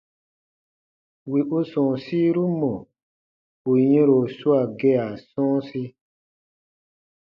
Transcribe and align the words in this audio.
Wì 1.29 1.39
u 1.57 1.59
sɔ̃ɔsiru 1.69 2.45
mɔ̀ 2.59 2.75
ù 3.69 3.71
yɛ̃ro 3.89 4.17
swaa 4.37 4.65
gea 4.79 5.05
sɔ̃ɔsi. 5.29 5.83